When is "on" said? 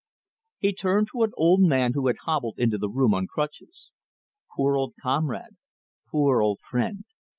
3.13-3.27